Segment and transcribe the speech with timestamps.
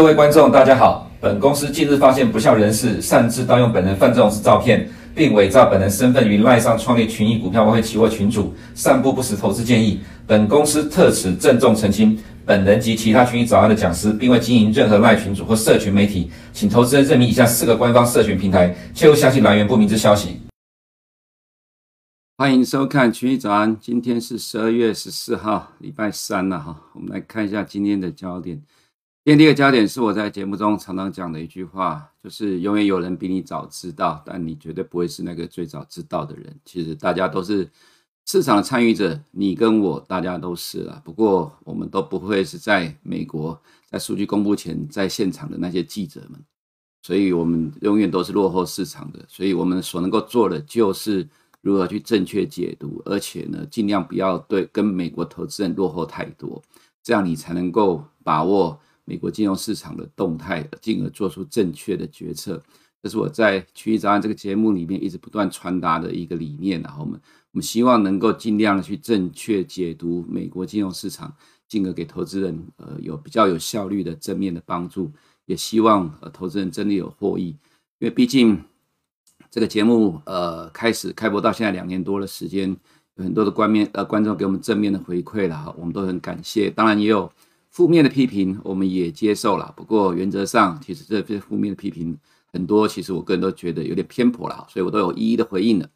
[0.00, 1.10] 各位观众，大家好。
[1.20, 10.00] 本公司近日发现不肖人士擅自盗用本人范仲式照片，并伪造本人身份于赖上创立群益股票外汇期货群组，散布不实投资建议。
[10.26, 20.40] 本公司特此郑重澄清，本人及其他群益早安的讲师，并未经营任何赖群组或社群媒体，请投资人认明以下四个官方社群平台，切勿相信来源不明之消息。
[22.38, 26.84] 欢迎收看群益早安，今天是十二月十四号，礼拜三了哈。
[26.94, 28.62] 我们来看一下今天的焦点。
[29.22, 36.58] 今天第一个焦点是我在节目中常常讲的一句话，就是永远有人比你早知道，但你绝对不会是那个最早知道的人。
[36.64, 37.70] 其实大家都是
[38.24, 41.02] 市场的参与者，你跟我大家都是了。
[41.04, 43.60] 不过我们都不会是在美国
[43.90, 46.42] 在数据公布前在现场的那些记者们，
[47.02, 49.22] 所以我们永远都是落后市场的。
[49.28, 51.28] 所以我们所能够做的就是
[51.60, 56.62] 如何去正确解读，而且呢，尽量不要对跟美国投资人落后太多，
[57.02, 58.80] 这样你才能够把握。
[59.10, 62.62] 美国金融市场的动态，进而做出正确的决策，
[63.02, 66.80] 这是我在《区域早安》这个节目里面一直不断传达的一个理念。
[66.80, 71.34] 然后我们我们希望能够尽量的去正确解读美国金融市场，
[71.66, 75.10] 进而给投资人呃有比较有效率的正面的帮助。
[75.46, 77.48] 也希望呃投资人真的有获益，
[77.98, 78.62] 因为毕竟
[79.50, 82.70] 这个节目呃开始开播到现在两年多的时间，
[83.16, 86.70] 有很多的观面呃观众给我们正面的回馈了哈，我们都很感谢。
[86.70, 87.28] 当然也有。
[87.70, 92.18] 负面的批评我们也接受了，不过原则上其实这些负面的批评
[92.52, 95.88] 很多，其实我个人都觉得有点偏颇了，所以我都有一一的回应了。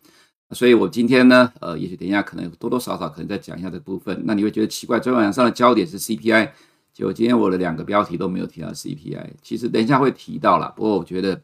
[0.50, 4.22] 所以我今天呢，呃，也许等一下可能多多少少可能再讲一下这部分。
[4.24, 6.50] 那你会觉得奇怪，昨天晚上的焦点是 CPI，
[6.92, 9.30] 结果今天我的两个标题都没有提到 CPI。
[9.42, 11.42] 其实等一下会提到了，不过我觉得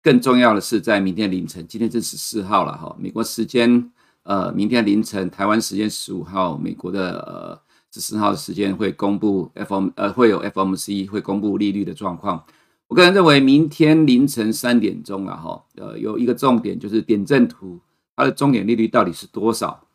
[0.00, 3.90] 更重要的是在明天凌晨，今天是十四号了哈，美国时间
[4.22, 7.63] 呃明天凌晨，台湾时间十五号，美国的呃。
[7.94, 12.44] 十四号的时间会公布 FOM 呃，会有 FOMC 会公布利率的状况。
[12.88, 17.78] 我个人认为明天凌晨三点钟了哈，呃，有一个重点就是点阵图
[18.16, 19.86] 它的终点利率到底是多少？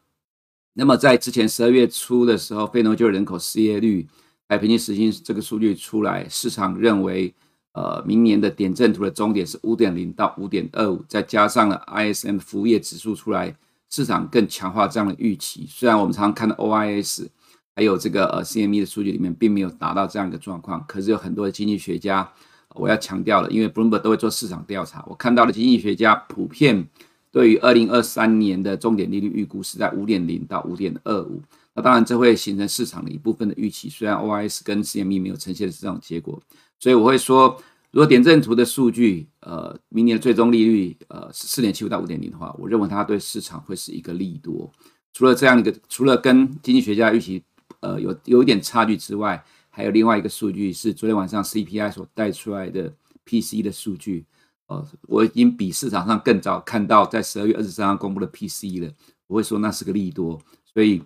[0.75, 4.07] 那么在之前十二月初的时候，非农就业人口失业率
[4.47, 7.35] 还平均时薪这个数据出来，市场认为
[7.73, 13.53] 呃明年的点阵图的终点是五点零到五点二五，再加上了 ISM 服务业指数出来，
[13.89, 15.67] 市场更强化这样的预期。
[15.69, 17.27] 虽然我们常常看到 OIS。
[17.75, 22.29] 还有这个呃 CME 的数据里面并没有达到这样一个状况，可是有很多的经济学家，
[22.75, 26.85] 我要强调了，因为 Bloomberg 都会做市场调查，我看到的经济学家普遍
[27.31, 31.41] 对于二零二三年的重点利率预估是在五点零到五点二五，
[31.73, 36.41] 那当然这会形成市场的一部分的预期，虽然 OIS 跟 CME 没有呈现的是这种结果，
[36.79, 37.55] 所以我会说，
[37.91, 44.69] 如果点阵图的数据呃明年最终利率呃是四点七五到五点零的话，我认为它对市场会是一个利多。
[45.13, 47.41] 除了这样一个，除了跟经济学家预期。
[47.81, 52.93] 呃，有有一点差距之外，还有另外一个数据是昨天晚上 CPI 所带出来的
[53.25, 54.25] PC 的数据。
[54.67, 58.91] 呃，我已经比市场上更早看到在十二月二十三号公布的 PC 了。
[59.27, 60.39] 我会说那是个利多，
[60.73, 61.01] 所以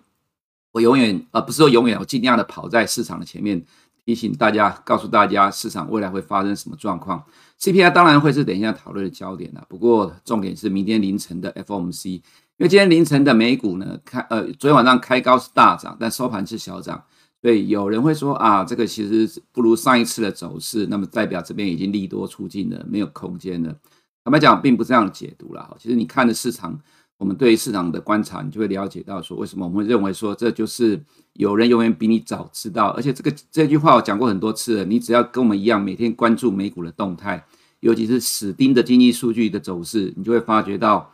[0.72, 3.64] 我永远呃不是说永远，我尽量的跑在市场的前面，
[4.04, 7.24] 提醒大家，告诉大家市场未来会发生什么状况。
[7.60, 12.22] CPI 当然会是等一下讨论的焦点了，不过重点是明天凌晨的 FOMC。
[12.56, 17.02] 因为今天凌晨的美股呢，开呃，昨天晚上开高是大涨，但收盘是小涨，
[17.42, 23.74] 所以有人会说啊，这个其实不如上一次的走势，那么代表这边已经利多出尽了，没有空间了。
[24.22, 25.76] 坦白讲，并不是这样解读了。
[25.80, 26.78] 其实你看的市场，
[27.18, 31.02] 我们对市场的观察，你就会了解到说，为什么我们会认为说，这就是
[31.34, 32.88] 有人永远比你早知道。
[32.88, 37.44] 而且这个这句话我讲过很多次了，你只要跟我们一样，每天关注美股的动态，
[37.80, 41.10] 尤其是死盯的经济数据的走势，你就会发觉到。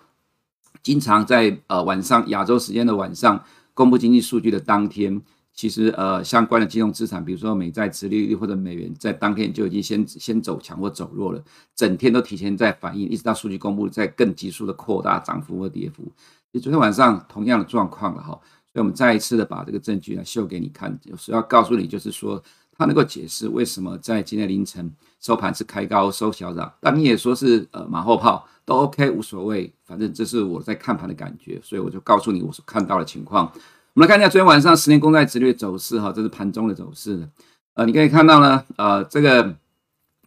[0.83, 3.45] 经常在呃晚上亚洲时间的晚上
[3.75, 5.21] 公布经济数据的当天，
[5.61, 11.45] 其实呃相关的金融资产，比如说美债殖利率或者美元，在当天就已经先先走强或走弱了，
[11.77, 16.11] 整天都提前在反应，一直到数据公布，再更急速的扩大涨幅或跌幅。
[16.51, 18.29] 其实昨天晚上同样的状况了哈，
[18.73, 22.43] 所以我们再一次的把这个证据来秀给你看，就是要告诉你，就是说。
[22.79, 24.91] 它能够解释为什么在今天凌晨
[25.21, 33.53] 收盘是开高收小涨，但你也说是呃马后炮都 OK 无所谓，反正这是我在看盘的感觉，所以我就告诉你我所看到的情况。
[33.95, 37.29] 我们来看一下昨天晚上十年公债殖利率走势哈，这是盘中的走势。
[37.75, 39.57] 呃，你可以看到呢，呃，这个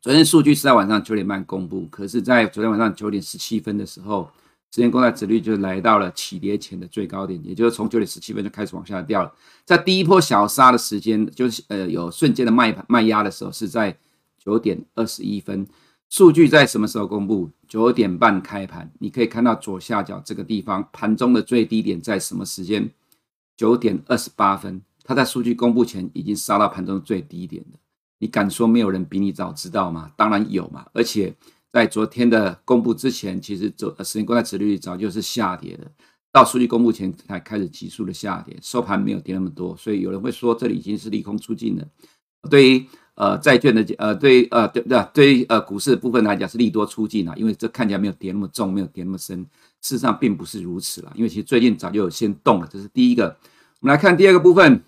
[0.02, 4.30] 昨天数据是在晚上九点半公布，可是，在昨天晚上九点十七分的时候。
[4.76, 9.32] 十年公债殖率就来到了起跌前的最高点，也就是从九点十七分就开始往下掉了。
[9.64, 13.96] 在第一波小杀的时间，就是呃有瞬间的卖盘卖压的时候，是在
[14.44, 15.68] 九点二十一分。
[16.10, 17.52] 数据在什么时候公布？
[17.68, 22.90] 九点半开盘，你可以看到左下角这个地方，盘中的最低点在什么时间？
[23.58, 24.82] 九点二十八分。
[25.04, 27.80] 它在数据公布前已经杀到盘中最低点了。
[28.20, 30.12] 你敢说没有人比你早知道吗？
[30.16, 30.86] 当然有嘛！
[30.94, 31.36] 而且
[31.74, 35.92] 在昨天的公布之前，其实昨十年公债殖利率早就是下跌了，
[36.32, 41.86] 到数据公布前才开始急速的下跌，收盘没有跌那么多，所以有人会说这里已经是利空出尽了。
[42.50, 42.86] 对于
[43.16, 49.46] 呃债券的呃对呃对对对于呃股市的部分来讲是利多出尽了，因为这看起来没有跌那么重，没有跌那么深，
[49.84, 53.38] 事实上并不是如此了，因为其实最近早就有先动了，这是第一个。
[53.82, 54.82] 我们来看第二个部分。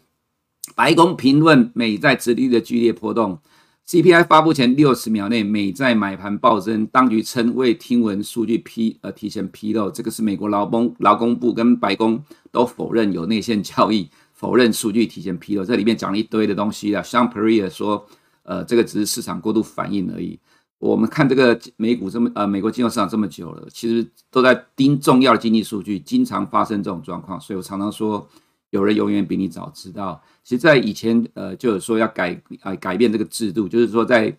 [0.73, 3.39] 白宫评论美债殖利率的剧烈波动
[3.87, 12.19] ，CPI 发布前六十秒内美债买盘暴增，当局称未听闻数据披呃提前披露，这个是美国劳工劳工部跟白宫
[12.51, 17.03] 都否认有内线交易，否认数据提前披露，这里面讲了一堆的东西啊。
[17.03, 18.07] 像 Perea 说，
[18.41, 20.39] 呃，这个只是市场过度反应而已。
[20.79, 28.27] 我们看这个美股这么呃美国金融市场这么久了，其实都在盯重要的经济数据，经常发生这种状况，所以我常常说。
[28.71, 30.21] 有人永远比你早知道。
[30.43, 34.35] 其实，在以前，呃，就有说要改呃改变这个制度，就是说在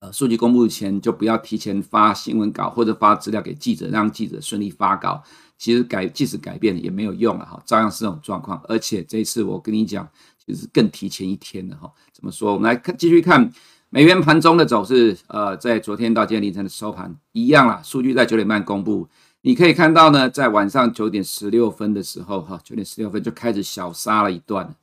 [0.00, 5.22] 呃数据公布前就不要提前发新闻稿或者发资料给记者，让记者顺利发稿。
[5.56, 8.60] 其实改即使改变了也没有用了哈，照样是这种状况。
[8.68, 10.06] 而且这一次我跟你讲，
[10.44, 11.90] 其实更提前一天了哈。
[12.12, 12.52] 怎么说？
[12.52, 13.50] 我们来看继续看
[13.96, 15.16] 美元盘中的走势。
[15.28, 19.08] 呃，在昨天到今天凌晨的收盘一样啦，数据在九点半公布。
[19.40, 24.76] 你可以看到呢，在晚上九点十六分的时候，哈，九点十六分就开始小杀了一段，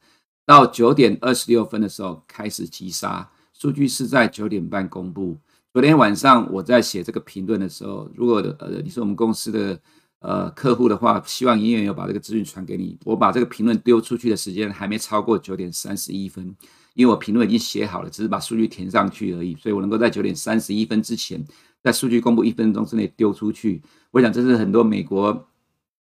[0.48, 3.30] 到九点二十六分的时候开始急杀。
[3.54, 5.38] 数据是在九点半公布。
[5.71, 9.80] 昨天晚上我在写这个评论的时候，如果呃你是我们公司的
[10.21, 12.98] 呃客户的话，希望营业员有把这个资讯传给你。
[13.06, 16.56] 我把这个评论丢出去的时间还没超过九点三十一分，
[16.94, 21.44] 因为我评论已经写好了，只是把数据填上去而已，所以我能够在九点三十一分之前。
[21.84, 23.81] 在数据公布一分钟之内丢出去，
[24.12, 25.48] 我想这是很多美国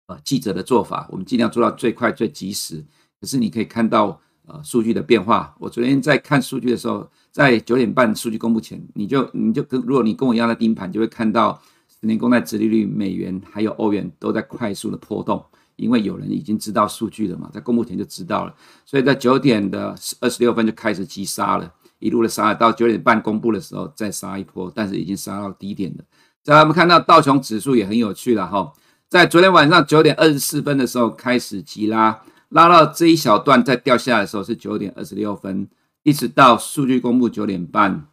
[0.06, 1.08] 呃记者的做法。
[1.10, 2.86] 我们尽量做到最快最及时。
[3.20, 5.56] 可是你可以看到呃数据的变化。
[5.60, 15.44] 我昨天在看数据的时候，在九点半数据公布前，你就你就跟如果你跟我一样在盯盘，就会看到十年公债殖利率、美元还有欧元都在快速的波动，
[15.76, 18.56] 因为有人已经知道数据了嘛，在公布前就知道了，
[18.86, 21.72] 所以在九点的二十六分就开始急杀了。
[22.00, 26.04] 一路的杀到九点半公布的时候再杀一波，但是已经杀到低点了。
[26.44, 28.74] 再来我们看到道琼指数也很有趣了哈，
[29.08, 35.70] 在昨天晚上九点二十四分的时候开始急拉，拉到这一小段再掉下来的时候是九点二十六分，
[36.04, 38.08] 一直到数据公布九点半。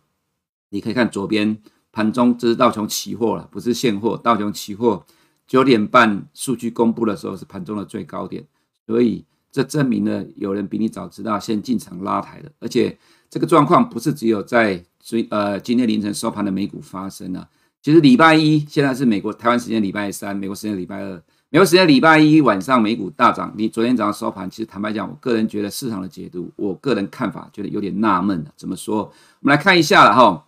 [0.68, 1.58] 你可以看左边
[1.90, 4.16] 盘中，这是道琼期货了，不是现货。
[4.16, 5.04] 道琼期货
[5.50, 8.42] 九点半数据公布的时候是盘中的最高点，
[8.86, 12.96] 所以这证明了有人比你早知道先进场拉抬的，而且。
[13.32, 17.48] 这个状况不是只有在最呃今天凌晨收盘的美股发生啊，
[17.80, 23.54] 其实礼拜一现在是美国台湾时间礼拜三，美国时间礼拜二，美国时间礼拜一晚上美股大涨。
[23.56, 28.44] 你昨天早上收盘，其实坦白讲，我个人觉得市场的解读，我个人看法觉得有点纳闷。
[28.56, 29.04] 怎么说？
[29.38, 30.44] 我们来看一下了哈。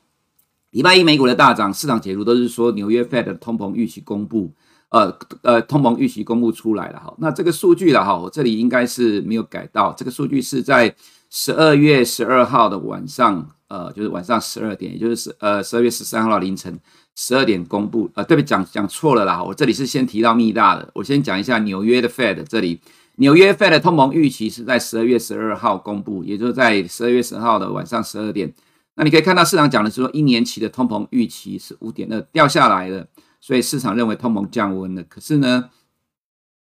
[0.71, 4.51] 礼拜一美股的大涨，市场解读都是说纽约 Fed 的通膨预期公布，
[4.93, 7.13] 呃呃，通膨预期公布出来了哈。
[7.19, 10.95] 那这个数据了哈，我这里应该是没有改到，这个数据是在。
[11.35, 16.79] 十二月十二号的晚上，呃，就是晚上十二点，也就是十呃十二月十三号凌晨
[17.17, 18.11] 十二点公布。
[18.13, 22.79] 呃，对不起，讲讲错了啦，我这里是先提到密大的，我先讲一下纽约的 Fed 这里，
[23.17, 28.53] 纽约 Fed 的通膨预期是在十二月十二号公布，也就是在十二月十号的晚上十二点。
[28.97, 33.07] 那你可以看到市场讲的是说，一年期的通膨预期是五点二，掉下来了，
[33.43, 35.03] 所以市场认为通膨降温了。
[35.03, 35.69] 可是呢，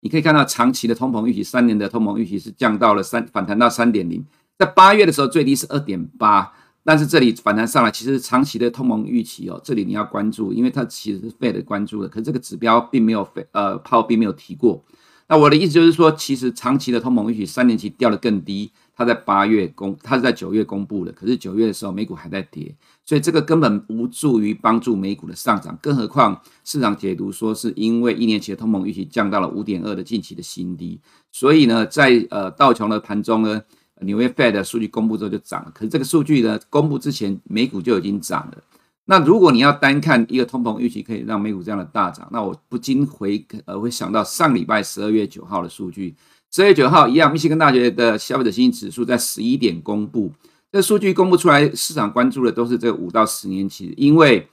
[0.02, 4.24] 你可以看到长期的通膨预期，三年的通膨预期是降到了三，反弹到三点零。
[4.60, 6.52] 在八月的时候，最低是二点八，
[6.84, 14.84] 但是这里反弹上来，其实长期的通膨预期哦，这里你要关注，因为它其实是 Fed 关注的，可是这个指标并没有 Fed 呃炮并没有提过。
[15.30, 22.74] 那我的意思就是说，其实长期的通膨预期三年期掉得更低，它在八月公，它是在九月公布的，可是九月的时候美股还在跌，
[23.08, 31.00] 所以这个根本无助于帮助美股的上涨，更何况市场解读说是因为一年期的通膨预期降到了五点二的近期的新低，
[31.32, 33.60] 所以呢，在呃道琼的盘中呢。
[34.02, 38.64] 纽约 Fed 的数据公布之后就涨了，可是这个数据呢，公布之前美股就已经涨了。
[39.06, 46.16] 那如果你要单看一个通膨预期可以让美股这样的大涨，那我不禁回呃会想到上礼拜十二月九号的数据。
[46.52, 50.32] 十二月九号一样，密西根大学的消费者信心指数在十一点公布，
[50.72, 54.50] 这数据公布出来，市场关注的都是这五到十年期，因为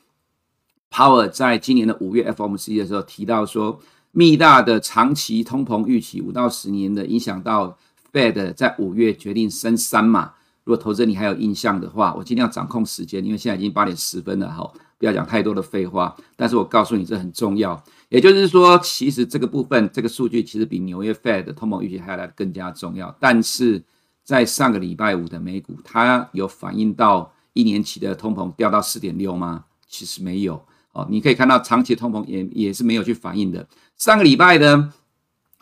[0.90, 3.80] Power 在今年的五月 FOMC 的时候提到说，
[4.12, 7.76] 密大的长期通膨预期五到十年的影响到。
[8.14, 16.14] Fed 在五月决定升三嘛，如果投资人你还有印象的话，我尽量掌控时间，因为现在已经八点十分了，哈，不要讲太多的废话。
[16.37, 17.83] 但是我告诉你，这很重要。
[18.11, 23.12] 也就是说，其实这个部分，这个数据其实比纽约 Fed 的通膨预期还要来得更加重要。
[23.18, 23.83] 但是
[24.25, 29.66] 在上个礼拜五的美股，它有反映到一年期的通膨掉到四点六吗？
[29.87, 31.07] 其实没有哦。
[31.11, 33.69] 你可以看到长期通膨也也是没有去反映的。
[33.99, 34.93] 上个礼拜呢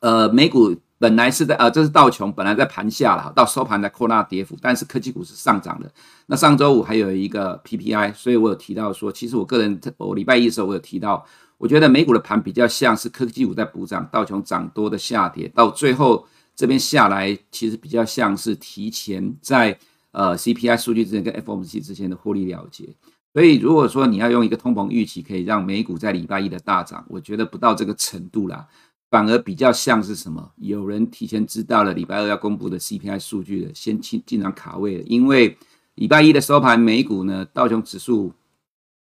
[0.01, 5.93] 呃美股本来是在呃这是道琼本来在盘下了，到收盘在扩大跌幅，但是科技股是上涨的。
[6.27, 11.27] 那上周五还有一个 PPI，所以我有提到说，其实我个人我礼拜一的时候我有提到，
[11.59, 16.25] 我觉得美股的盘比较像是科技股在补涨，道琼涨多的下跌，到最后。
[16.55, 19.79] 这边下来其实比较像是提前在
[20.11, 22.95] 呃 CPI 数据之前跟 FOMC 之前的获利了结，
[23.33, 28.69] 所以如果说你要用一个通膨预期可以让美股在礼拜一的大涨，我觉得不到这个程度啦，
[29.11, 30.53] 反而比较像是什么？
[30.57, 35.57] 有人提前知道了礼拜二要公布的 CPI 数据的，先进进场卡位了，因为
[35.95, 38.35] 礼拜一的收盘美股呢，道琼指数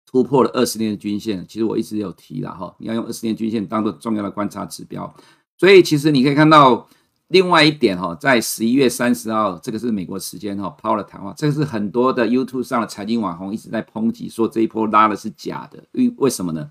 [0.04, 5.14] 突破了二十年的均线，其实我一直有提了哈，你要用二十年均线当做重要的观察指标，
[5.57, 6.88] 所以其实你可以看到。
[7.28, 16.70] 另外一点哈，在十一月三十号，这个是美国时间哈，Powell 的谈话，这个是很多的 YouTube 上的财经网红一直在抨击，说这一波拉的是假的，因为为什么呢？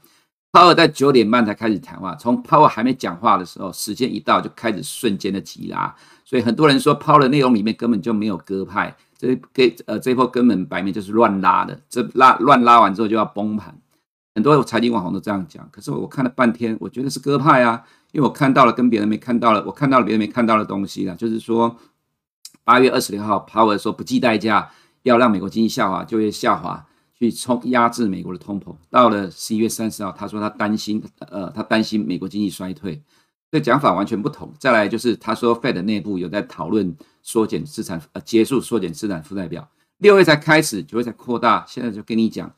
[0.52, 5.94] 抛尔在九点半才开始谈话，从抛尔还没讲话的时候，时间一到就开始瞬间的急拉，
[6.26, 13.78] 所以很多人说 Powell 的内容里面根本就没有鸽派，这给呃这一波根本摆明就是乱拉的，这拉乱拉完之后就要崩盘，
[14.34, 17.84] 很多财经网红都这样讲，可是我看了半天，我觉得是鸽派啊。
[18.18, 21.78] 因为我看到了跟别人没看到了，我看到了别人没看到的东西了，就是说
[22.64, 24.72] 八月二十六号，Powell 说不计代价
[25.04, 26.84] 要让美国经济下滑，就业下滑，
[27.14, 28.76] 去冲压制美国的通膨。
[28.90, 33.00] 到了十一月三十号，他说他担心，呃，他担心美国经济衰退，
[33.52, 34.52] 这讲法完全不同。
[34.58, 39.70] 再来就是他说 Fed 内部有在讨论缩减资产，呃，结束缩减资产负债表，
[40.00, 42.52] 六月才开始，九月才扩大，现在就跟你讲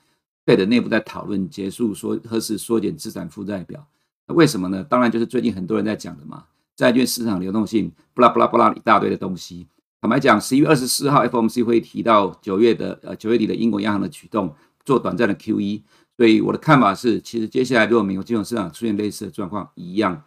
[0.46, 3.86] Fed 内部在讨论结束缩何时缩减资产负债表。
[4.30, 4.84] 为什么呢？
[4.84, 6.46] 当然就是最近很多人在讲的嘛，
[6.76, 9.68] 债券市场流动性，不拉不拉不拉一大堆的东西。
[10.02, 14.56] 坦白讲，十一月二十四号 FOMC 会提到九月的呃九月底的英国央行的举动，
[14.86, 15.82] 做短暂的 QE。
[16.16, 20.24] 所以我的看法是，其实接下来如果美国金融市场出现类似的状况一样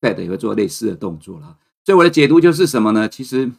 [0.00, 1.56] ，Fed 也会做类似的动作了。
[1.84, 3.08] 所以我的解读就是什么呢？
[3.08, 3.50] 其实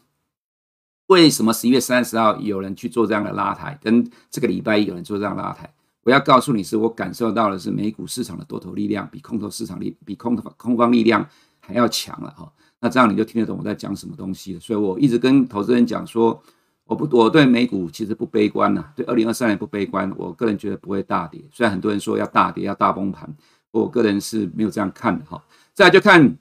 [1.08, 5.74] 为什么十一月三十号有人去做这样的拉抬，跟这个礼拜一有人做这样拉抬？
[6.09, 11.23] 我要告诉你是，我感受到的是美股市场的多头力量比空头市场力比空头空方力量
[11.59, 12.51] 还要强了哈。
[12.79, 14.59] 那这样你就听得懂我在讲什么东西了。
[14.59, 16.41] 所以我一直跟投资人讲说，
[16.85, 20.11] 我不我对美股其实不悲观呐，对二零二三年不悲观。
[20.17, 23.31] 我个人觉得不会大跌，虽然很多人说要大跌要大崩盘，
[23.69, 25.39] 我个人是没有这样看的哈。
[25.75, 26.35] 再来就看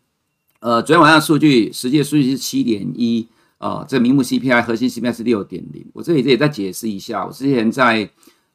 [0.61, 5.87] 呃昨天晚上数据，实际数据是七点一啊，这名目 CPI 核心 CPI 是六点零。
[5.93, 8.09] 我这里这里再解释一下，我之前在。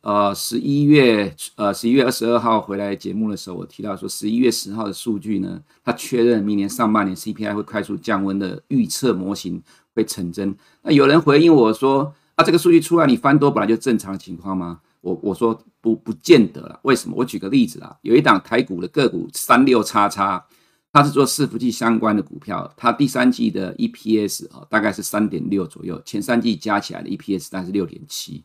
[0.04, 9.64] 呃，十一月呃十一月二十二号回来节目的时候，我提到说，十一月十号的数据呢，它确认明年上半年 CPI 会快速降温的预测模型
[9.96, 10.54] 会成真。
[10.82, 14.82] 那有人回应我说，啊，这个数据出来你翻多本来就正常情况吗？
[15.00, 16.78] 我我说不不见得了。
[16.82, 17.16] 为什么？
[17.18, 20.46] 我举个例子啊，有一档台股的个股三六叉叉，
[20.92, 28.44] 它是做伺服器相关的股票，它第三季的 EPS 啊大概是三点六左右，前三季加起来的 EPS 大概是六点七。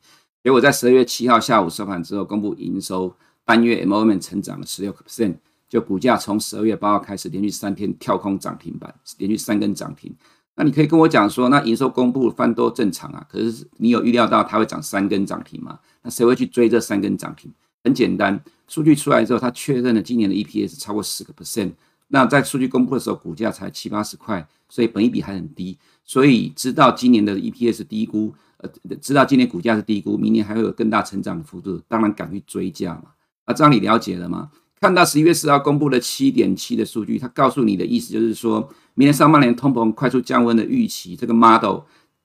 [0.49, 3.15] 结果在十二月七号下午收盘之后，公布营收
[3.45, 5.35] 单月 MOM 成长了十六个 percent，
[5.69, 10.11] 就股价从十二月八号开始连续三天跳空涨停板，连续三根涨停。
[10.55, 13.27] 那你可以跟我讲说，那营收公布翻多正常啊？
[13.31, 15.79] 可是你有预料到它会涨三根涨停吗？
[16.01, 17.53] 那谁会去追这三根涨停？
[17.85, 21.73] 很简单，数据出来之后，它确认了今年的 EPS 超过十个 percent。
[22.07, 25.77] 那在数据公布的时候，股价才七八十块，所以本益比还很低，
[26.07, 28.33] 所以知道今年的 EPS 低估。
[28.59, 33.05] 呃，知道今年股价是低估，明年还会有更大成长的幅度，当然敢去追加嘛。
[33.45, 34.51] 啊，这样你了解了吗？
[34.81, 41.81] 看到十一月四号公布的七点七的数据，它告诉你的意思就是说，明年上半年通膨快速降温的预期，这个 model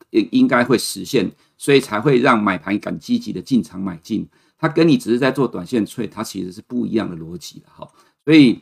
[0.10, 4.28] 应应该会实现，所以才会让买盘敢积极的进场买进。
[4.58, 7.88] 它跟你只是在做短线 trade，它其实是不一样的逻辑的哈。
[8.26, 8.54] 所以，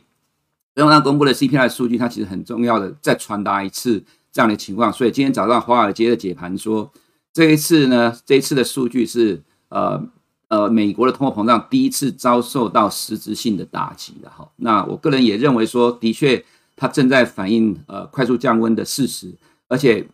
[0.74, 4.92] 昨天晚上公布的 CPI 数据，它其实很重要的再传达一次这样的情况。
[4.92, 6.92] 所以今天早上华尔街的解盘说。
[7.32, 10.02] 这一次呢，这一次的数据是呃
[10.48, 14.46] 呃，美国的通货膨胀第一次遭受到实质性的打击了哈。
[14.56, 16.44] 那我个人也认为说，的确
[16.76, 19.32] 它正在反映呃快速降温的事实，
[19.68, 20.06] 而且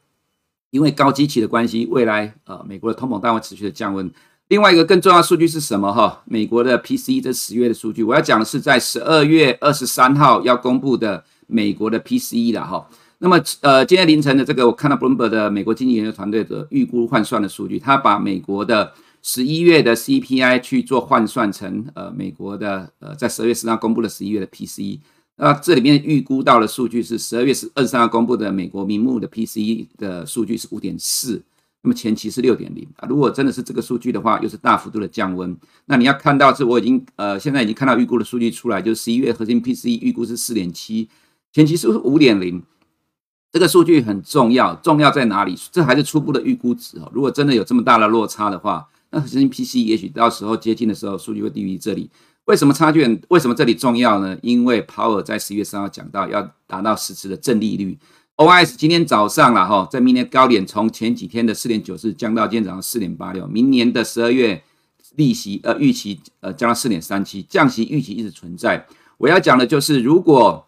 [0.70, 4.08] 因为高基期的关系，未来呃美国的通膨将会持续的降温。
[4.46, 6.22] 另外一个更重要的数据是什么哈？
[6.24, 12.88] 美国的 PCE 这十月的数据，我要讲的是在十二月二十三号要公布的美国的 PCE 了哈。
[13.20, 25.00] 那么，呃，今天凌晨的这个，我看到 Bloomberg 的美国经济研究团队的预估换算的数据，他把美国的十一月的 CPI 去做换算成，呃，美国的呃，在十二月十号公布的十一月的 PCE，
[25.34, 31.42] 那这里面预估到的数据是十二月十二十三号公布的美国名目的 PCE 的数据是五点四，
[31.82, 33.08] 那么前期是六点零啊。
[33.08, 35.56] 如果真的是这个数据的话，又是大幅度的降温。
[35.86, 41.08] 那你要看到是，我已经呃现在已经看到预估的数据出来，就是十一月核心 PCE 预估是四点七，
[41.52, 42.62] 前期是五点零。
[43.50, 45.56] 这个数据很重要，重要在哪里？
[45.72, 47.10] 这还是初步的预估值哦。
[47.14, 52.10] 如果真的有这么大的落差的话，那核心 PC 也许到时候接近的时候，数据会低于这里。
[52.44, 53.20] 为什么差距很？
[53.28, 54.36] 为什么这里重要呢？
[54.42, 57.98] 因为鲍尔在十一月三号讲到要达到实质的正利率。
[58.36, 64.62] OIS 今天早上了哈，在明年高点从前几天的四点九四降到今天早上四点八六，明年的十二月
[65.16, 68.86] 利息呃预期呃降到四点三七，降息预期一直存在。
[69.16, 70.67] 我要讲的就是，如果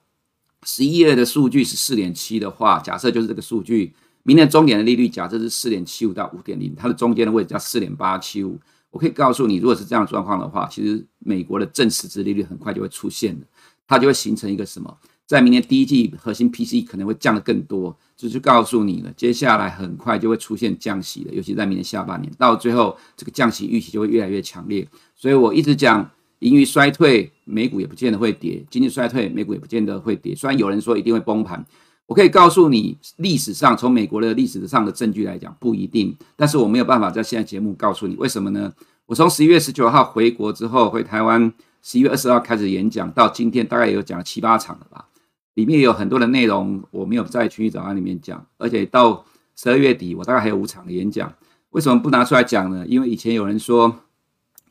[0.66, 8.58] 十一月的数据是四点七的话，假设就是这个数据，明年终点的利率假设是四点七五到五点零，它的中间的位置叫四点八七五。
[8.90, 13.46] 我可以告诉你，如果是这样的状况的话，其实美国的正实质利率很快就会出现的，
[13.86, 14.98] 它就会形成一个什么？
[15.26, 24.84] 在明年第一季核心 p c 可能会降得更多，就是告诉你了，接下来很快就会出现降息的，尤其在明年下半年，到最后这个降息预期就会越来越强烈。
[25.14, 30.34] 所以我一直讲，盈余衰退，美股也不见得会跌；经济衰退，美股也不见得会跌。
[30.34, 31.64] 虽然有人说一定会崩盘。
[32.06, 38.72] 我可以告诉你，历史上从美国的历史上的证据来讲不一定，但是我没有办法在现在节目告诉你为什么呢？
[39.06, 45.06] 我从十一月十九号回国之后回台湾，十一月二十号开始演讲，到今天大概也有讲了七八场了吧，
[45.54, 51.32] 里面有很多的内容我没有在群益早安里面讲，而且到十二月底我大概还有五场的演讲，
[51.70, 52.84] 为什么不拿出来讲呢？
[52.88, 53.96] 因为以前有人说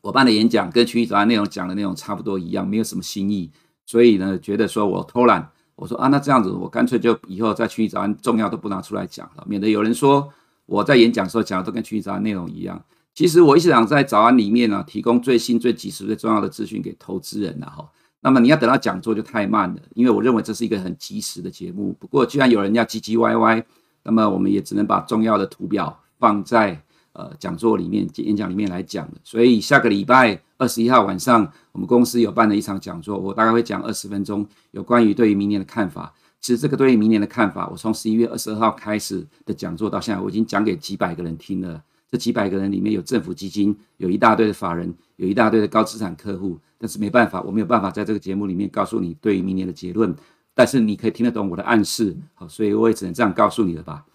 [0.02, 3.50] 我办的演讲跟群益早安内容讲的内容差不多一样，没有什么新意，
[3.84, 5.50] 所以呢觉得说我偷懒。
[5.76, 10.28] 我说啊，那这样子，我干脆就以后在群益早安重要都不拿出来讲了，免得有人说
[10.66, 12.82] 我在演讲的时候讲的都跟群益早安内容一样。
[13.14, 17.88] 其实我一直想在早安里面呢，提供最新、最及时、最重要的资讯给投资人了哈。
[18.20, 21.96] 那么你要等到讲座就太慢了，因为我认为这是一个很及时的节目。
[21.98, 23.64] 不过既然有人要唧唧歪歪，
[24.02, 26.82] 那么我们也只能把重要的图表放在。
[27.12, 36.14] 呃，讲座里面、演讲里面来讲的，所以下个礼拜二十一号晚上，我们公司有办了一场讲座，我大概会讲二十分钟，有关于对于明年的看法。
[36.40, 41.82] 其实这个对于明年的看法，我从十一月二十二号开始的讲座到现在，我已经讲给几百个人听了。
[42.10, 46.58] 这几百个人里面有政府基金，有一大堆的法人，有一大堆的高资产客户。
[46.78, 50.14] 但是没办法，我没有办法在这个节目里面告诉你对于明年的结论，
[50.54, 54.06] 但是你可以听得懂我的暗示，好，所以我也只能这样告诉你了吧。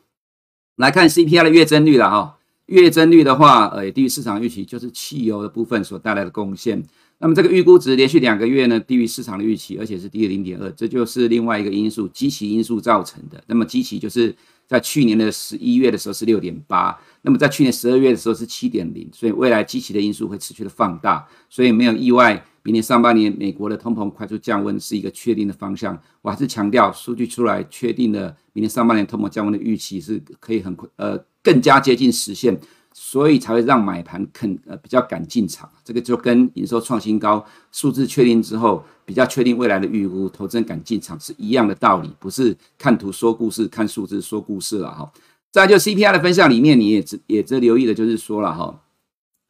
[0.78, 2.38] 来看 CPI 的月增率了哈。
[2.68, 6.84] 月增率的话，呃，也低于市场预期，就是汽油的部分所带来的贡献。
[7.20, 13.42] 那么这个预估值连续两个月呢，低于市场的预期，而且是低于零点二，这就是另外一个因素，基期因素造成的。
[13.48, 14.36] 那么基期就是
[14.68, 22.44] 在去年的十一月的时候是六点八，那么在去年十二月的时候是七点零，所以未来基期的因素会持续的放大，所以没有意外。
[22.64, 25.98] 明年上半年，美国的通膨快速降温是一个确定的方向。
[26.24, 32.60] 我还是强调，数据出来确定了，明年上半年通膨降温的预期是可以很快，呃，更加接近实现，
[32.92, 35.70] 所以才会让买盘肯呃比较敢进场。
[35.84, 45.14] 这个就跟营收创新高数字确定之后，比较确定未来的预估，投资人敢进场是一样的道理，不是看图说故事，看数字说故事了哈。
[45.52, 48.82] 再就 CPI 的分项里面，你也只也只留意的就是说了哈。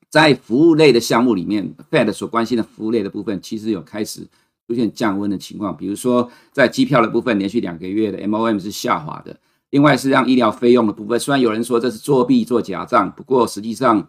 [0.09, 4.21] 在服务类的项目里面，Fed 所关心的服务类的部分，其实有开始
[4.67, 5.75] 出现降温的情况。
[5.75, 9.35] 比如说，在机票的部分，连续两个月的 MOM 是下滑的。
[9.75, 14.07] 另外是让医疗费用的部分，虽然有人说这是作弊做假账，不过实际上，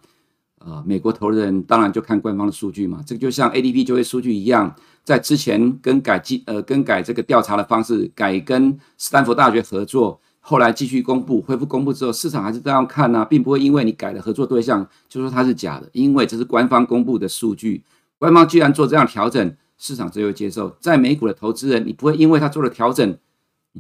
[0.61, 3.03] 呃，美国投资人当然就看官方的数据嘛。
[3.05, 10.21] 这个就像 ADP 就业数据一样，在之前更改计呃更改这个调查的方式，改跟斯坦福大学合作。
[10.39, 17.83] 后来继续公布，恢复公布之后，市场还是这样看呢、啊，并不会因为你改了合作对象就说它是假的，因为这是官方公布的数据。
[18.21, 20.77] 官方既然做这样调整，市场只有接受。
[20.79, 23.19] 在美股的投资人，你不会因为他做了调整，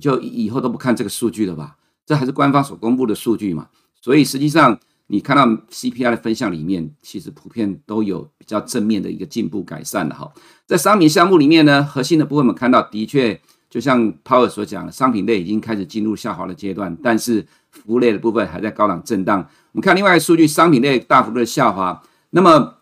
[0.00, 1.76] 就以后都不看这个数据了吧？
[2.04, 3.68] 这还是官方所公布的数据嘛。
[4.00, 4.78] 所以实际上，
[5.08, 10.32] 你看到 CPI 的分项里面，其实普遍都有比较正面的一个进步改善的哈。
[10.66, 13.40] 在商品项目里面呢，核心的部分我们看到的确。
[13.68, 19.40] 就像 Power 所讲的，商品类已经开始进入下滑的阶段，但是服务类的部分还在高档震荡。
[19.72, 22.00] 我们看另外一个数据，商品类大幅度的下滑。
[22.30, 22.76] 那么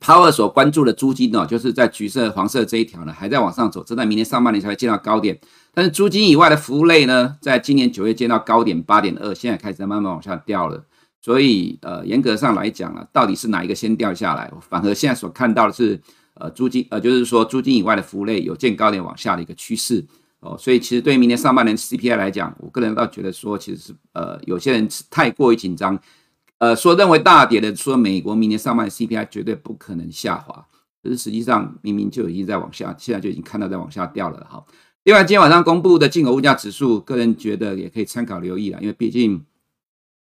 [0.00, 5.38] Power 所关注的租金呢，就是在橘色、黄色这一条呢，还在往上走，这在明年上半年才会见到高点。
[5.76, 10.82] 但是租金以外的服务类呢，在今年九月见到高点八点二，现在开始在慢慢往下掉了。
[11.20, 14.50] 所以呃，严格上来讲啊，到底是哪一个先掉下来？
[14.70, 16.00] 反而现在所看到的是。
[16.38, 20.04] 呃，租金呃，就是说租金以外的服务类有见高点往下的一个趋势
[20.40, 25.98] 哦，所以其实对于明年上半年 CPI 来讲，我个人倒觉得说，其实是呃，有些人太过于紧张，
[26.58, 30.66] 呃，说认为大跌的说美国明年上半年 CPI 绝对不可能下滑，
[31.02, 34.62] 可是实际上明明就已经在往下，现在就已经看到在往下掉了哈。
[35.06, 39.40] 另外，今天晚上公布的进口物价指数，个人觉得也可以参考留意了，因为毕竟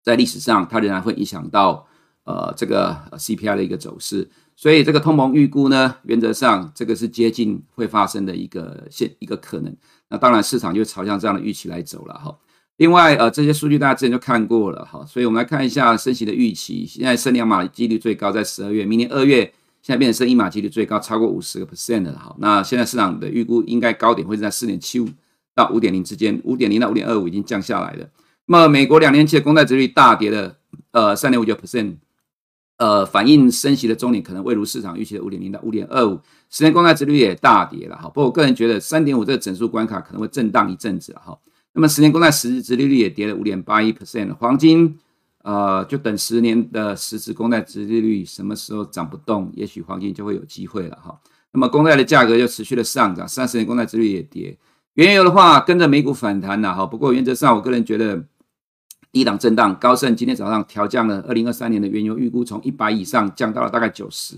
[0.01, 1.85] 在历史上它仍然会影响到
[2.23, 4.27] 呃这个 CPI 的一个走势。
[4.55, 9.71] 所以这个通膨预估呢，原则上这个是接近会发生的一个现一个可能。
[10.09, 12.35] 那当然市场就朝向这样的预期来走了哈。
[12.77, 16.87] 另外呃这些数据大家之前就看过了哈，所以我们来看一下升息的预期。
[16.87, 19.53] 现在升两码几率最高在十二月，明年二月。
[19.81, 22.35] 现在变成升一码几率最高，超过五十个 percent 了哈。
[22.39, 25.09] 那现在市场的预估应该高点会在四点七五
[25.55, 28.07] 到五点零之间，五点零到五点二五已经降下来了。
[28.45, 30.55] 那么美国两年期的公债殖率大跌了，
[30.91, 31.95] 呃，三点五九 percent，
[32.77, 36.19] 呃，反映升息的终点可能未如市场预期的五点零到五点二五。
[36.49, 38.03] 十年公债殖率也大跌了哈。
[38.09, 41.37] 不过我个人觉得三点五这个整数关卡可能会震荡一阵子了哈。
[41.73, 44.99] 那么十年公债实质殖利率也跌了五点八一 percent，黄金。
[45.43, 51.19] 呃，就等十年的实质公债殖利率什么时候涨不动，也许黄金就会有机会了哈。
[51.51, 54.58] 那么公债的价格就持续的上涨，三十年公债殖率也跌。
[54.93, 56.86] 原油的话跟着美股反弹了哈。
[56.86, 58.23] 不过原则上，我个人觉得
[59.12, 59.73] 低档震荡。
[59.80, 64.36] 高盛今天早上调降了二零二三年的原油预估，从一百以上降到了大概九十。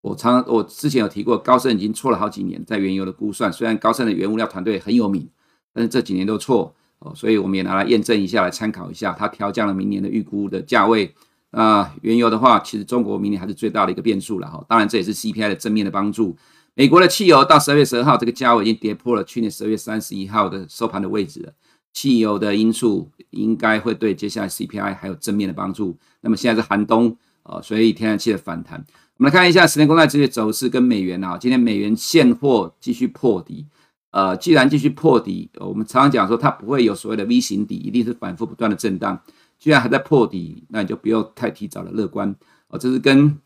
[0.00, 5.28] 我常我之前有提过，高盛已经错了好几年在原油的估算，虽然高盛的原物料团队很有名，
[5.74, 6.74] 但是这几年都错。
[7.00, 9.14] 哦，所以我们也拿来验证一下，来参考一下。
[9.18, 11.14] 它调降了明年的预估的价位。
[11.50, 14.64] 那原油的话，其实中国明年还是最大的一个变数了哈。
[14.68, 16.36] 当然，这也是 CPI 的正面的帮助。
[16.74, 21.52] 美国的汽油到十二月十二号，这个价位已经跌破了去年十二月三十一号的收盘的位置了。
[21.92, 25.96] 汽油的因素应该会对接下来 CPI 还有正面的帮助。
[26.20, 28.84] 那么现在是寒冬啊，所以天然气的反弹。
[29.16, 33.66] 我们来看一下十年公债这些走势跟美元啊，今天美元现货继续破底。
[34.10, 39.20] 呃，既然继续破底，我们常常讲说它不会有所谓的 V 型底，一定是反复不断的震荡。
[39.58, 42.34] 既然还在破底，那你就不用太提早的乐观。
[42.68, 43.38] 哦，这是跟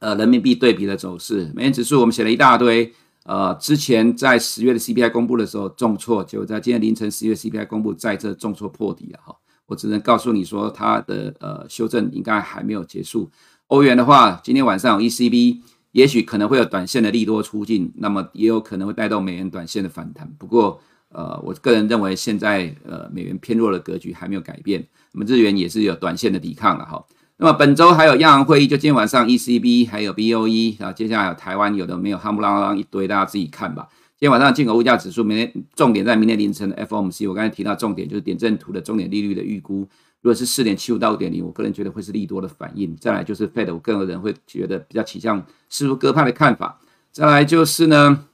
[0.00, 1.50] 呃人民币对比的走势。
[1.54, 2.92] 美元指数我们写了一大堆，
[3.24, 9.34] 呃，之前在十月的 CPI 公布的时候重挫，结果在今天凌晨十月 CPI 公布，再次重挫破底了哈。
[9.66, 13.30] 我只能告诉你说，它的呃修正应该还没有结束。
[13.68, 15.60] 欧元的话，今天晚上有 ECB。
[15.94, 20.28] 也许可能会有短线的利多出境，那么也有可能会带动美元短线的反弹。
[20.36, 20.80] 不过，
[21.10, 27.04] 呃，我个人认为现在呃美元偏弱的格局还没有改变，那么日元也是有短线的抵抗了哈。
[27.36, 33.86] 那么本周还有央行会议，就今天晚上 ECB 还有 BOE 啊，接下来有台湾有的没有，夯不啷啷一堆，大家自己看吧。
[34.18, 39.88] 今天晚上进口物价指数，明天重点在明天凌晨的 FOMC，我刚才提到重点就是点阵图的重点利率的预估。
[40.24, 42.96] 如果是四点七五到五点零，我个人觉得会是利多的反应。
[42.96, 46.80] 再来就是 Fed，我个人会觉得比较倾向似乎鸽派的看法。
[47.12, 48.24] 再来就是呢，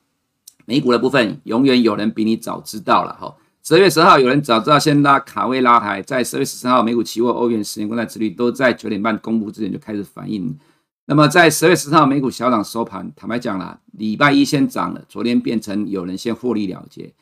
[0.66, 3.34] 美股的部分，永远有人比你早知道了哈。
[3.64, 10.56] 十月十号有人早知道先拉卡位拉抬，在十月十三号美股期货、欧元十年公债殖利率都在九点半公布之前就开始反应。
[11.06, 17.12] 那么在十月十号美股小涨收盘，坦白讲了，礼拜一先涨了，昨天变成有人先获利了结。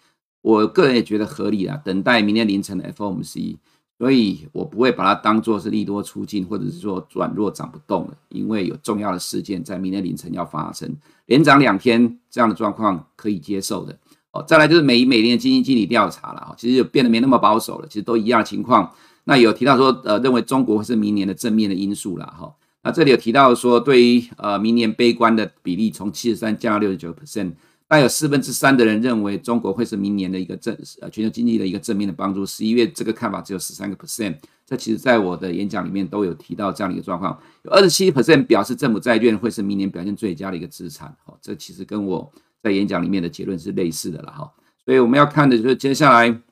[0.42, 3.56] 我个人也觉得合理啦，等待明天凌晨的 FOMC。
[3.98, 10.94] 所以我不会把它当做是利多出尽，或者是说转弱涨不动了，因为有重要的事件在明天凌晨要发生，
[11.26, 13.98] 连涨两天这样的状况可以接受的。
[14.30, 18.92] 哦，再来就是每每年的基金经理调查了，其实就变得没那么保守了，其实都一样的情况。
[19.24, 22.54] 那有提到说，呃，认为中国是明年的正面的因素了，哈。
[22.84, 27.52] 那这里有提到说，对于呃明年悲观的比例从七十三降到六十九 percent。
[27.88, 32.44] 大有四分之三的人认为中国会是明年的一个正呃全球经济的一个正面的帮助。
[32.44, 37.40] 十一月这个看法只有十三个 percent，这其实在我的演讲里面都有提到这样的一个状况。
[37.62, 41.16] 有二十七 percent 表示政府债券会是明年表现最佳的一个资产。
[41.24, 42.30] 好，这其实跟我
[42.62, 44.52] 在演讲里面的结论是类似的了哈。
[44.84, 46.42] 所以我们要看的就是接下来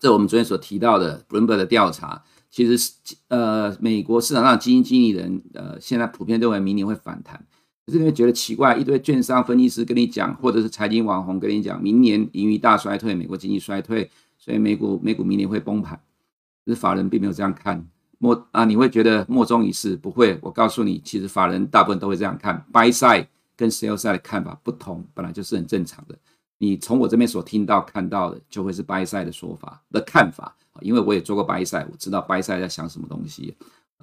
[0.00, 2.92] 这我们昨天所提到的 Bloomberg 的调查，其实是
[3.28, 7.46] 呃美国市场上基金经理人呃现在普遍认为明年会反弹。
[7.86, 16.00] 可是你会觉得奇怪，一堆券商分析师跟你讲，或者是财经网红跟你讲，明年盈余大衰退，美国经济衰退，所以美股美股明年会崩盘。
[16.64, 17.86] 可是法人并没有这样看，
[18.18, 19.96] 莫啊，你会觉得莫衷一是？
[19.96, 26.18] 不会，我告诉你，其实法人大部分都会这样看，buy side 跟 sell side 的看法不同，本来就是很正常的。
[26.56, 33.54] 你从我这边所听到看到的，就会是 buy side 的说法的看法，因为我也做过 buy side，我知道 buy side 在想什么东西。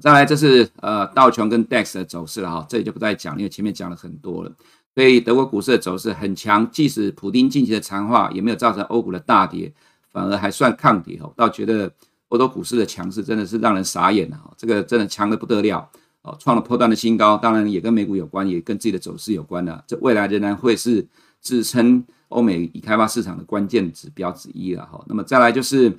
[0.02, 4.52] 再来，这是呃道琼跟 DAX 的走势了哈，这里就不再讲，因为前面讲了很多了。
[4.96, 9.72] 所以德国股市的走势很强，即使普丁近期的谈话也没有造成欧股的大跌，
[10.12, 11.32] 反而还算抗跌哦。
[11.38, 11.90] 倒觉得
[12.30, 15.88] 欧洲股市的强势真的是让人傻眼了哈，这个真的强得不得了
[16.24, 19.84] 哦，创了破断的新高，当然也跟美股有关，也跟自己的走势有关了。
[19.86, 21.08] 这未来仍然会是
[21.44, 25.04] 支撑欧美已开发市场的关键指标之一了哈。
[25.08, 25.96] 那么再来就是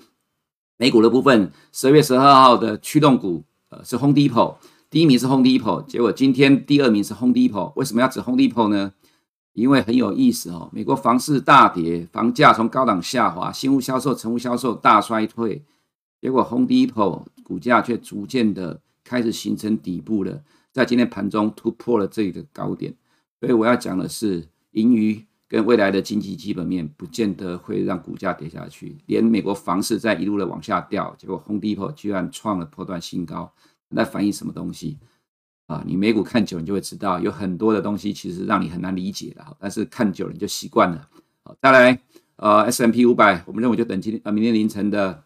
[0.77, 3.45] 美股的部分，十二月十二号的驱动股。
[3.73, 4.57] 呃，是 Home Depot，
[4.91, 8.93] 第一名是 Home Depot，结果今天第二名是 Home Depot，为什么要指 Home Depot 呢？
[9.55, 15.65] 因为很有意思哦，美国房市大跌，房价从高档下滑，新屋销售、成屋销售大衰退，
[16.21, 22.95] 结果 Home Depot 股价却逐渐的开始形成底部了，在今天盘中突破了这个高点。
[23.41, 28.97] 所以我要讲的是，盈余跟未来的经济基本面不见得会让股价跌下去。
[29.05, 33.53] 连美国房市在一路的往下掉，结果 Home Depot 居然创了破断新高，
[33.91, 34.97] 那反映什么东西？
[35.67, 39.45] 啊，你美股看久，你就会知道有很多的东西其实让你很难理解的。
[39.61, 41.07] 但是看久了你就习惯了。
[41.45, 41.99] 好，再来，
[42.37, 45.23] 呃，S&P 500，我们认为就等今天呃明天凌晨的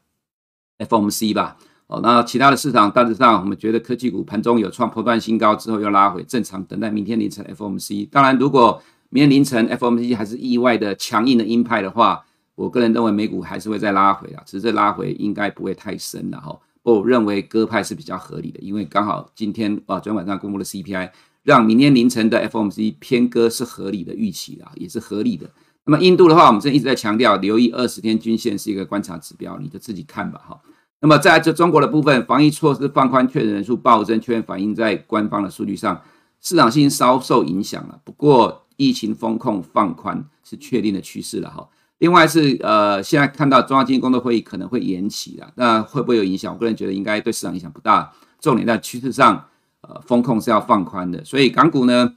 [0.78, 1.56] FOMC 吧。
[1.86, 8.08] 哦，那其他的市场大致上，我们觉得科技股盘中有创破断新高之后又拉回，正常等待明天凌晨 FOMC。
[8.10, 16.58] 当然，如果明天凌晨 FOMC 还是意外的强硬的鹰派的话，我个人认为美股还是会再拉回啊，只是这拉回应该不会太深了哈。
[16.82, 21.10] 我认为鸽派是比较合理的，因为刚好今天啊，昨天晚上公布的 CPI
[21.42, 25.48] 让明天凌晨的 FOMC 偏鸽是合理的预期啊，也是合理的。
[25.84, 30.60] 那么印度的话，我们这一直在强调，留意二十天均线是一个观察指标，你就自己看吧哈。
[31.00, 36.02] 那么在这中国的部分，防疫措施放宽，确诊人数暴增，确实反映在官方的数据上，
[36.40, 38.00] 市场信心稍受影响了。
[38.02, 41.68] 不过疫情风控放宽是确定的趋势了哈。
[41.98, 46.52] 另外是呃，现在看到中央经济工作会议可能会延期了，那会不会有影响？
[46.52, 48.12] 我个人觉得应该对市场影响不大。
[48.38, 49.42] 重点在趋势上，
[49.80, 51.24] 呃，风控是要放宽的。
[51.24, 52.14] 所以港股呢，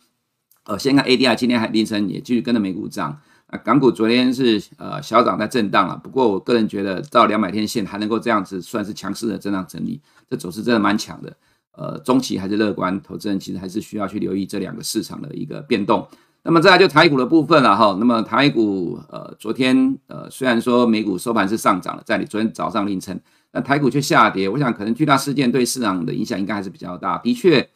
[0.66, 3.20] 呃，先看 ADR，今天还凌晨也继续跟着美股涨。
[3.48, 11.36] 啊，港股昨天是呃小涨在震荡啊，不过我个人觉得到两百天线还能够这样子算是强势的震荡整理，这走势真的蛮强的。
[11.72, 16.06] 呃，中期还是乐观，投资人其实还是需要去留意这两个市场的一个变动。
[16.50, 27.20] 那么再来就台股的部分了哈，那么台股呃昨天呃虽然说美股收盘是上涨了，在你昨天早上凌晨，那台股却下跌，我想可能巨大事件对市场的影响应该还是比较大。
[27.20, 27.70] 的确，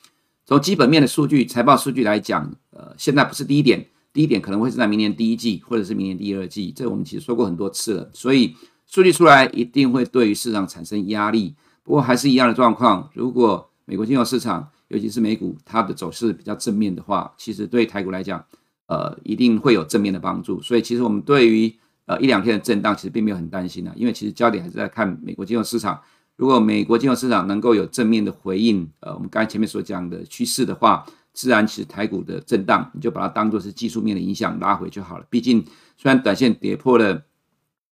[0.44, 8.56] 从基本面的数据、财报数据来讲，呃现在不是低点，低点可能会是在明年第一季或者是明年第二季，这我们其实说过很多次了，所以
[8.88, 11.54] 数据出来一定会对于市场产生压力。
[11.84, 18.44] 不过还是一样的状况，如果美国金融市场尤其是美股，它的走势比较正面的话，其实对台股来讲，
[18.88, 20.62] 呃，一定会有正面的帮助。
[20.62, 21.74] 所以其实我们对于
[22.06, 26.00] 呃一两天的震荡，其实并没有很担心啊，因为其实焦点还是在看美国金融市场。
[26.36, 35.26] 如果美国金融市场能够有正面的回应，呃，我们刚才前面所讲的趋势的话，自然其实台股的震荡，你就把它当做是技术面的影响拉回就好了。
[35.30, 35.64] 毕竟
[35.98, 37.24] 虽然短线跌破了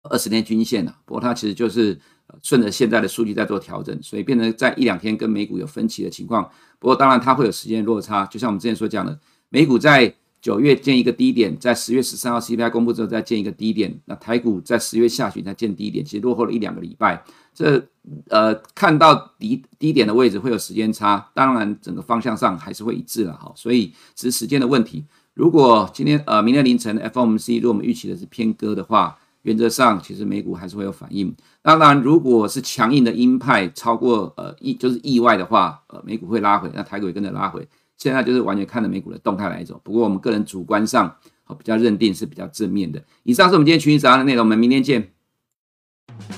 [0.03, 1.99] 二十天均线了，不过它其实就是。
[2.43, 6.43] 顺着现在的数据在做调整，所以变成在一两天跟美股有分歧的情况。
[6.77, 17.23] 不过当然它会有时间落差，就像我们之前所讲的，美股在九月见一个低点，在十月十三号 CPI 公布之后再见一个低点，那台股在十月下旬再见低点，其实落后了一两个礼拜。
[17.53, 17.83] 这
[18.29, 25.03] 呃看到低低点的位置会有时间差，当然整个方向上还是会一致了哈，所以只是时间的问题。
[25.33, 31.33] 如果今天呃明天凌晨 FOMC 如果我们预期的是偏鸽的话，原则上其实美股还是会有反应。
[31.61, 37.67] 当然，如果是强硬的鹰派超过呃意就是意外的话，呃美股会拉回，那台股也跟着拉回。
[37.97, 39.79] 现在就是完全看着美股的动态来走。
[39.83, 41.15] 不过我们个人主观上，
[41.57, 43.01] 比较认定是比较正面的。
[43.23, 45.09] 以上是我们今天群益早安的内容，我们明天见。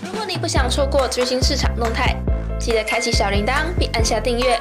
[0.04, 2.16] 如果你不想错过最新市场动态，
[2.60, 4.60] 记得开启小铃铛并按下订阅。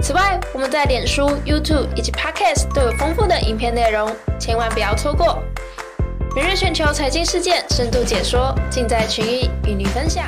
[0.00, 5.42] 此外，我们在脸书、YouTube 以及 Podcast 都有丰富的影片内容，千万不要错过。
[6.36, 10.24] 每日全球财经事件深度解说，尽在群益与你分享。